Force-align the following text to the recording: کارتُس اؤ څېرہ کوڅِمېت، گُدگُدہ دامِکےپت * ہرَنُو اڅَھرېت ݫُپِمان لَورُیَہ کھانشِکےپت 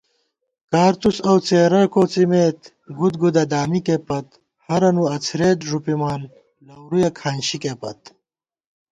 کارتُس 0.71 1.17
اؤ 1.29 1.37
څېرہ 1.45 1.81
کوڅِمېت، 1.93 2.59
گُدگُدہ 2.97 3.43
دامِکےپت 3.51 4.27
* 4.47 4.65
ہرَنُو 4.65 5.05
اڅَھرېت 5.15 5.59
ݫُپِمان 5.69 6.21
لَورُیَہ 6.65 7.09
کھانشِکےپت 7.17 8.01